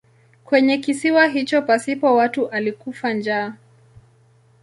Kwenye 0.45 0.77
kisiwa 0.77 1.27
hicho 1.27 1.61
pasipo 1.61 2.15
watu 2.15 2.49
alikufa 2.49 3.13
njaa. 3.13 3.53